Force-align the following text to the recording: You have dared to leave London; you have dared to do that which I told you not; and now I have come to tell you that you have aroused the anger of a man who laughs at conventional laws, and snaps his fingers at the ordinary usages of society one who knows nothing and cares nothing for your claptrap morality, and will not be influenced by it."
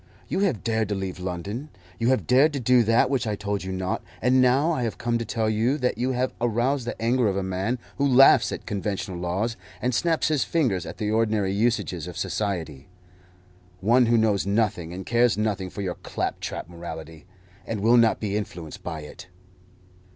You 0.27 0.39
have 0.39 0.63
dared 0.63 0.89
to 0.89 0.95
leave 0.95 1.19
London; 1.19 1.69
you 1.99 2.07
have 2.07 2.25
dared 2.25 2.53
to 2.53 2.59
do 2.59 2.81
that 2.81 3.07
which 3.11 3.27
I 3.27 3.35
told 3.35 3.63
you 3.63 3.71
not; 3.71 4.01
and 4.19 4.41
now 4.41 4.71
I 4.71 4.81
have 4.81 4.97
come 4.97 5.19
to 5.19 5.25
tell 5.25 5.47
you 5.47 5.77
that 5.77 5.99
you 5.99 6.13
have 6.13 6.33
aroused 6.41 6.87
the 6.87 6.99
anger 6.99 7.27
of 7.27 7.37
a 7.37 7.43
man 7.43 7.77
who 7.99 8.07
laughs 8.07 8.51
at 8.51 8.65
conventional 8.65 9.19
laws, 9.19 9.55
and 9.79 9.93
snaps 9.93 10.29
his 10.29 10.43
fingers 10.43 10.87
at 10.87 10.97
the 10.97 11.11
ordinary 11.11 11.53
usages 11.53 12.07
of 12.07 12.17
society 12.17 12.87
one 13.79 14.07
who 14.07 14.17
knows 14.17 14.43
nothing 14.43 14.91
and 14.91 15.05
cares 15.05 15.37
nothing 15.37 15.69
for 15.69 15.83
your 15.83 15.93
claptrap 16.01 16.67
morality, 16.67 17.27
and 17.67 17.81
will 17.81 17.97
not 17.97 18.19
be 18.19 18.35
influenced 18.35 18.81
by 18.81 19.01
it." 19.01 19.27